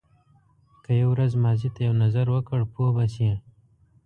که 0.83 0.91
یو 1.01 1.09
ورځ 1.13 1.31
ماضي 1.43 1.69
ته 1.75 1.79
یو 1.87 1.93
نظر 2.03 2.25
وکړ 2.31 2.59
پوه 2.73 2.89
به 2.95 3.05
شې. 3.13 3.31